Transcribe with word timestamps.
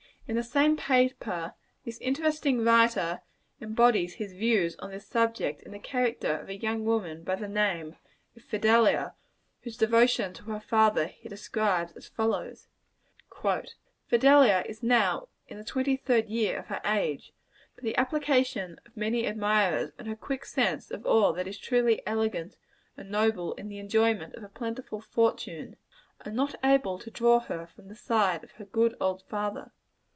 In 0.27 0.37
the 0.37 0.43
same 0.43 0.77
paper, 0.77 1.55
this 1.83 1.97
interesting 1.97 2.63
writer 2.63 3.19
embodies 3.59 4.13
his 4.13 4.31
views 4.31 4.77
on 4.77 4.89
this 4.89 5.05
subject, 5.05 5.61
in 5.63 5.73
the 5.73 5.77
character 5.79 6.37
of 6.37 6.47
a 6.47 6.55
young 6.55 6.85
woman 6.85 7.25
by 7.25 7.35
the 7.35 7.49
name 7.49 7.97
of 8.37 8.41
Fidelia, 8.43 9.13
whose 9.63 9.75
devotion 9.75 10.31
to 10.35 10.43
her 10.43 10.61
father 10.61 11.07
he 11.07 11.27
describes 11.27 11.91
as 11.97 12.07
follows: 12.07 12.69
"Fidelia 14.07 14.63
is 14.67 14.81
now 14.81 15.27
in 15.49 15.57
the 15.57 15.65
twenty 15.65 15.97
third 15.97 16.29
year 16.29 16.57
of 16.59 16.67
her 16.67 16.79
age; 16.85 17.33
but 17.75 17.83
the 17.83 17.97
application 17.97 18.79
of 18.85 18.95
many 18.95 19.25
admirers, 19.27 19.91
and 19.99 20.07
her 20.07 20.15
quick 20.15 20.45
sense 20.45 20.91
of 20.91 21.05
all 21.05 21.33
that 21.33 21.47
is 21.47 21.57
truly 21.57 22.01
elegant 22.07 22.55
and 22.95 23.11
noble 23.11 23.53
in 23.55 23.67
the 23.67 23.79
enjoyment 23.79 24.33
of 24.35 24.43
a 24.45 24.47
plentiful 24.47 25.01
fortune, 25.01 25.75
are 26.25 26.31
not 26.31 26.55
able 26.63 26.97
to 26.97 27.11
draw 27.11 27.41
her 27.41 27.67
from 27.67 27.89
the 27.89 27.95
side 27.95 28.45
of 28.45 28.51
her 28.53 28.63
good 28.65 28.95
old 29.01 29.23
father. 29.23 29.73